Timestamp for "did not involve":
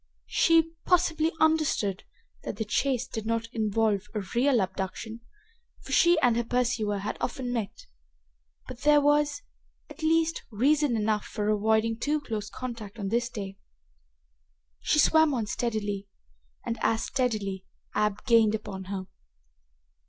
3.05-4.07